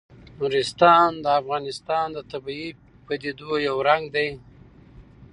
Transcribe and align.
نورستان 0.37 1.09
د 1.23 1.25
افغانستان 1.39 2.05
د 2.13 2.17
طبیعي 2.31 2.69
پدیدو 3.05 3.51
یو 3.67 3.77
رنګ 3.89 4.03
دی. 4.15 4.27